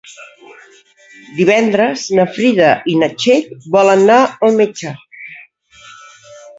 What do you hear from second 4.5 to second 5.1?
al metge.